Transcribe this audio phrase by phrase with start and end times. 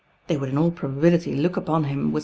[0.29, 2.19] would in all probabihty look upon him with